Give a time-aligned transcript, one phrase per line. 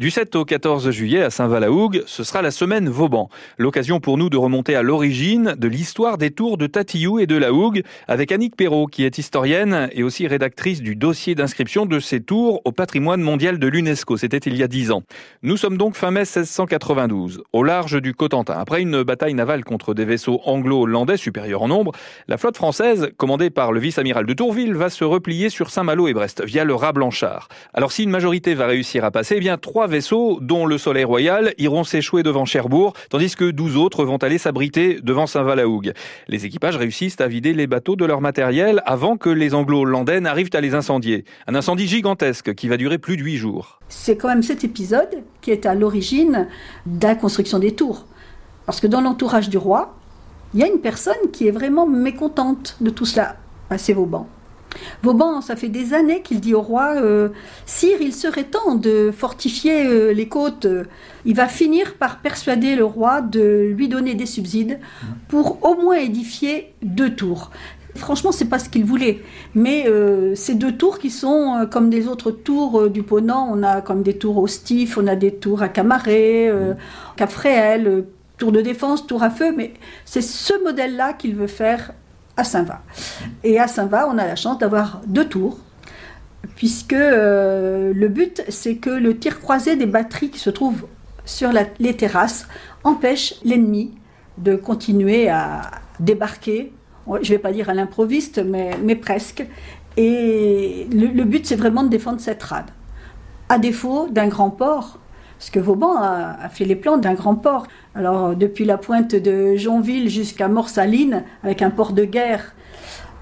[0.00, 3.28] Du 7 au 14 juillet à Saint-Val-la-Hougue, ce sera la semaine Vauban.
[3.58, 7.36] L'occasion pour nous de remonter à l'origine de l'histoire des tours de Tatillou et de
[7.36, 12.00] la Hougue avec Annick Perrault qui est historienne et aussi rédactrice du dossier d'inscription de
[12.00, 14.16] ces tours au patrimoine mondial de l'UNESCO.
[14.16, 15.02] C'était il y a 10 ans.
[15.42, 18.54] Nous sommes donc fin mai 1692, au large du Cotentin.
[18.58, 21.92] Après une bataille navale contre des vaisseaux anglo-hollandais supérieurs en nombre,
[22.26, 26.14] la flotte française, commandée par le vice-amiral de Tourville, va se replier sur Saint-Malo et
[26.14, 27.48] Brest via le Rat Blanchard.
[27.74, 29.40] Alors si une majorité va réussir à passer, eh
[29.90, 34.38] vaisseaux, dont le Soleil Royal, iront s'échouer devant Cherbourg, tandis que 12 autres vont aller
[34.38, 35.92] s'abriter devant Saint-Val-la-Hougue.
[36.28, 40.50] Les équipages réussissent à vider les bateaux de leur matériel avant que les anglo-hollandais n'arrivent
[40.54, 41.24] à les incendier.
[41.46, 43.80] Un incendie gigantesque qui va durer plus de huit jours.
[43.88, 46.48] C'est quand même cet épisode qui est à l'origine
[46.86, 48.06] de la construction des tours.
[48.64, 49.96] Parce que dans l'entourage du roi,
[50.54, 53.36] il y a une personne qui est vraiment mécontente de tout cela.
[53.76, 54.26] C'est Vauban.
[55.02, 57.28] Vauban, ça fait des années qu'il dit au roi euh,
[57.66, 60.66] Sire, il serait temps de fortifier euh, les côtes.
[61.24, 64.78] Il va finir par persuader le roi de lui donner des subsides
[65.28, 67.50] pour au moins édifier deux tours.
[67.96, 69.20] Franchement, c'est pas ce qu'il voulait,
[69.54, 73.80] mais euh, ces deux tours qui sont comme des autres tours du Ponant, on a
[73.80, 76.52] comme des tours au Stif, on a des tours à Camaret,
[77.16, 78.04] Cap Fréhel,
[78.38, 79.74] tour de défense, tour à feu, mais
[80.04, 81.92] c'est ce modèle-là qu'il veut faire
[82.44, 82.82] Saint-Va.
[83.44, 85.58] Et à Saint-Va, on a la chance d'avoir deux tours,
[86.56, 90.86] puisque euh, le but, c'est que le tir croisé des batteries qui se trouvent
[91.24, 92.48] sur les terrasses
[92.84, 93.94] empêche l'ennemi
[94.38, 95.62] de continuer à
[96.00, 96.72] débarquer.
[97.06, 99.46] Je ne vais pas dire à l'improviste, mais, mais, presque.
[99.96, 102.70] Et le, but, c'est vraiment de défendre cette rade.
[103.48, 104.98] À défaut d'un grand port,
[105.40, 107.66] parce que Vauban a, fait les plans d'un grand port.
[107.94, 112.54] Alors, depuis la pointe de Jonville jusqu'à Morsaline, avec un port de guerre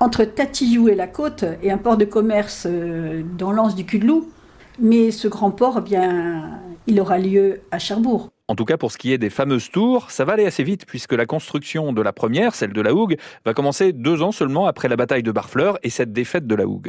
[0.00, 4.28] entre Tatillou et la côte, et un port de commerce euh, dans l'anse du Cul-de-Loup.
[4.80, 8.30] Mais ce grand port, eh bien, il aura lieu à Cherbourg.
[8.48, 10.86] En tout cas, pour ce qui est des fameuses tours, ça va aller assez vite
[10.86, 14.66] puisque la construction de la première, celle de la Hougue, va commencer deux ans seulement
[14.66, 16.88] après la bataille de Barfleur et cette défaite de la Hougue.